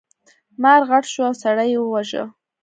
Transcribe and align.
مار 0.61 0.81
غټ 0.89 1.03
شو 1.13 1.21
او 1.29 1.33
سړی 1.43 1.67
یې 1.73 1.79
وواژه. 1.81 2.23